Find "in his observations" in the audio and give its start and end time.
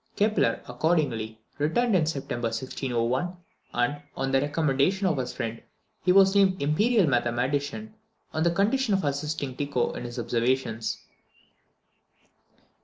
9.93-11.05